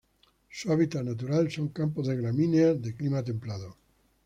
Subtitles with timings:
[0.49, 3.77] Su hábitat natural son: campos de gramíneas de clima templado.